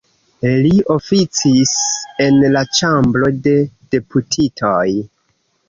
[0.61, 1.73] Li oficis
[2.27, 3.55] en la Ĉambro de
[3.97, 4.85] Deputitoj.